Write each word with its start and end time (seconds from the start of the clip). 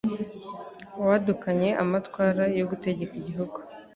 wadukanye 1.07 1.69
amatwara 1.83 2.43
yo 2.59 2.65
gutegeka 2.71 3.13
igihugu 3.21 3.57